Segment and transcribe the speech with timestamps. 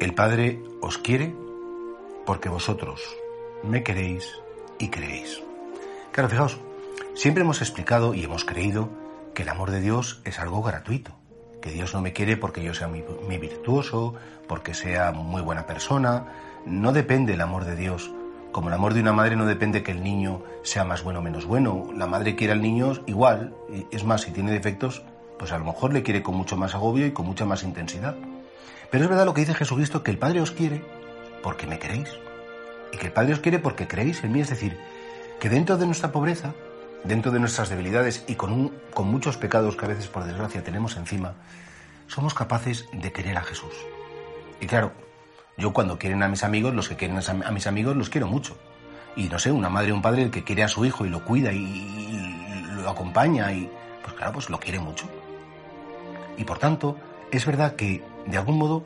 [0.00, 1.34] el Padre os quiere
[2.26, 3.00] porque vosotros
[3.62, 4.26] me queréis
[4.78, 5.42] y creéis.
[6.10, 6.58] Claro, fijaos,
[7.14, 8.88] siempre hemos explicado y hemos creído
[9.34, 11.12] que el amor de Dios es algo gratuito,
[11.60, 13.02] que Dios no me quiere porque yo sea muy,
[13.38, 14.14] virtuoso,
[14.48, 16.26] porque sea muy buena persona,
[16.66, 18.10] no depende el amor de Dios
[18.52, 21.22] como el amor de una madre no depende que el niño sea más bueno o
[21.22, 21.90] menos bueno.
[21.96, 23.54] La madre quiere al niño igual.
[23.90, 25.02] Es más, si tiene defectos,
[25.38, 28.16] pues a lo mejor le quiere con mucho más agobio y con mucha más intensidad.
[28.90, 30.84] Pero es verdad lo que dice Jesucristo, que el Padre os quiere
[31.42, 32.10] porque me queréis.
[32.92, 34.40] Y que el Padre os quiere porque creéis en mí.
[34.40, 34.76] Es decir,
[35.38, 36.54] que dentro de nuestra pobreza,
[37.04, 40.96] dentro de nuestras debilidades y con, con muchos pecados que a veces por desgracia tenemos
[40.96, 41.34] encima,
[42.08, 43.74] somos capaces de querer a Jesús.
[44.60, 44.92] Y claro,
[45.60, 48.56] yo cuando quieren a mis amigos, los que quieren a mis amigos los quiero mucho.
[49.14, 51.24] Y no sé, una madre o un padre que quiere a su hijo y lo
[51.24, 53.70] cuida y, lo acompaña y
[54.02, 55.06] pues claro, pues lo quiere mucho.
[56.38, 56.96] Y por tanto,
[57.30, 58.84] es verdad que de algún modo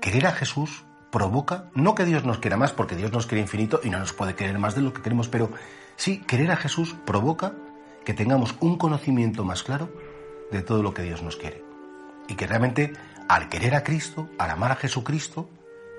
[0.00, 3.80] querer a Jesús provoca, no que Dios nos quiera más, porque Dios nos quiere infinito
[3.84, 5.50] y no nos puede querer más de lo que queremos, pero
[5.94, 7.52] sí, querer a Jesús provoca
[8.04, 9.88] que tengamos un conocimiento más claro
[10.50, 11.62] de todo lo que Dios nos quiere.
[12.28, 12.92] Y que realmente
[13.28, 15.48] al querer a Cristo, al amar a Jesucristo,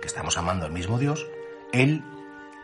[0.00, 1.26] que estamos amando al mismo Dios,
[1.72, 2.04] Él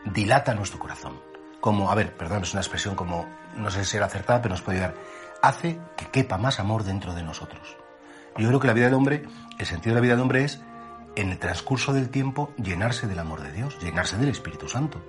[0.05, 1.19] dilata nuestro corazón.
[1.59, 4.61] Como, a ver, perdón, es una expresión como, no sé si será acertada, pero nos
[4.61, 4.95] puede ayudar.
[5.41, 7.77] Hace que quepa más amor dentro de nosotros.
[8.37, 9.23] Yo creo que la vida del hombre,
[9.57, 10.61] el sentido de la vida del hombre es,
[11.15, 15.01] en el transcurso del tiempo, llenarse del amor de Dios, llenarse del Espíritu Santo.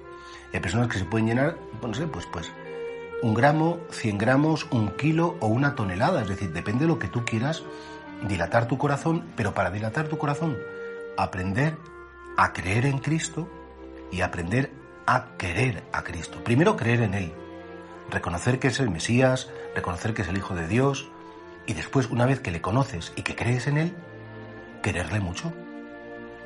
[0.52, 2.50] hay personas que se pueden llenar, no sé, pues, pues,
[3.20, 6.22] un gramo, cien gramos, un kilo o una tonelada.
[6.22, 7.62] Es decir, depende de lo que tú quieras
[8.26, 10.56] dilatar tu corazón, pero para dilatar tu corazón,
[11.16, 11.76] aprender
[12.38, 13.48] a creer en Cristo
[14.12, 14.70] y aprender
[15.06, 16.42] a querer a Cristo.
[16.44, 17.32] Primero creer en Él,
[18.10, 21.10] reconocer que es el Mesías, reconocer que es el Hijo de Dios
[21.66, 23.92] y después, una vez que le conoces y que crees en Él,
[24.82, 25.52] quererle mucho.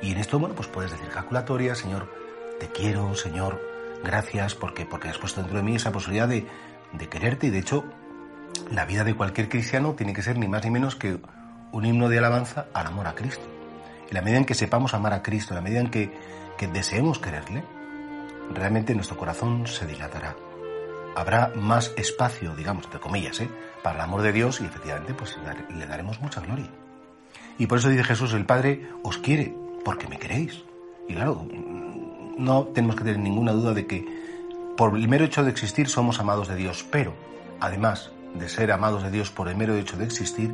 [0.01, 2.11] Y en esto, bueno, pues puedes decir calculatoria, Señor,
[2.59, 3.61] te quiero, Señor,
[4.03, 6.47] gracias porque, porque has puesto dentro de mí esa posibilidad de,
[6.91, 7.85] de quererte y de hecho
[8.71, 11.19] la vida de cualquier cristiano tiene que ser ni más ni menos que
[11.71, 13.52] un himno de alabanza al amor a Cristo.
[14.09, 16.11] En la medida en que sepamos amar a Cristo, en la medida en que,
[16.71, 17.61] deseemos quererle,
[18.53, 20.37] realmente nuestro corazón se dilatará.
[21.13, 23.49] Habrá más espacio, digamos, entre comillas, ¿eh?
[23.83, 25.37] para el amor de Dios y efectivamente pues
[25.77, 26.69] le daremos mucha gloria.
[27.57, 29.53] Y por eso dice Jesús, el Padre os quiere
[29.83, 30.63] porque me queréis.
[31.09, 31.45] Y claro,
[32.37, 34.05] no tenemos que tener ninguna duda de que
[34.77, 37.13] por el mero hecho de existir somos amados de Dios, pero
[37.59, 40.53] además de ser amados de Dios por el mero hecho de existir,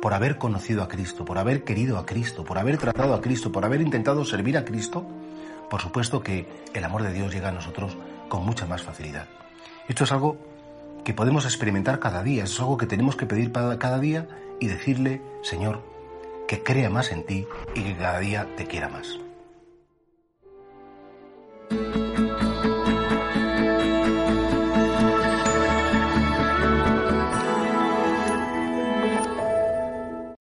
[0.00, 3.52] por haber conocido a Cristo, por haber querido a Cristo, por haber tratado a Cristo,
[3.52, 5.06] por haber intentado servir a Cristo,
[5.68, 7.96] por supuesto que el amor de Dios llega a nosotros
[8.28, 9.26] con mucha más facilidad.
[9.88, 10.36] Esto es algo
[11.04, 14.28] que podemos experimentar cada día, es algo que tenemos que pedir cada día
[14.58, 15.82] y decirle, Señor,
[16.46, 19.18] que crea más en ti y que cada día te quiera más.